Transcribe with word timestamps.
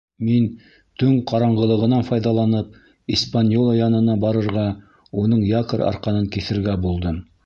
Мин, 0.27 0.45
төн 1.01 1.17
ҡараңғылығынан 1.31 2.07
файҙаланып, 2.07 2.79
«Испаньола» 3.17 3.75
янына 3.81 4.15
барырға, 4.23 4.63
уның 5.25 5.45
якорь 5.51 5.85
арҡанын 5.93 6.27
киҫергә 6.37 6.75
булдым. 6.87 7.21